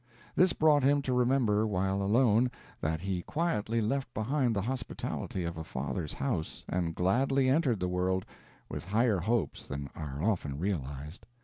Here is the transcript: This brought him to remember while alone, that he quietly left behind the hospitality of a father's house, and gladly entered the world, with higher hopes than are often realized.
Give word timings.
This 0.35 0.51
brought 0.51 0.81
him 0.81 1.03
to 1.03 1.13
remember 1.13 1.67
while 1.67 2.01
alone, 2.01 2.49
that 2.79 3.01
he 3.01 3.21
quietly 3.21 3.81
left 3.81 4.11
behind 4.15 4.55
the 4.55 4.61
hospitality 4.63 5.43
of 5.43 5.57
a 5.57 5.63
father's 5.63 6.13
house, 6.15 6.63
and 6.67 6.95
gladly 6.95 7.47
entered 7.47 7.79
the 7.79 7.87
world, 7.87 8.25
with 8.67 8.83
higher 8.85 9.19
hopes 9.19 9.67
than 9.67 9.91
are 9.95 10.23
often 10.23 10.57
realized. 10.57 11.27